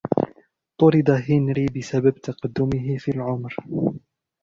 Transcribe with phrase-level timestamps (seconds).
[0.79, 3.55] طُرد هنري بسبب تقدمه في العمر.